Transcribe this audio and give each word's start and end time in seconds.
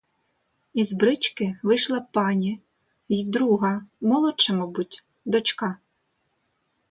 Із 0.73 0.93
брички 0.93 1.59
вийшла 1.63 2.07
пані 2.13 2.59
й 3.09 3.25
друга, 3.29 3.85
молодша 4.01 4.53
мабуть, 4.53 5.03
дочка. 5.25 5.77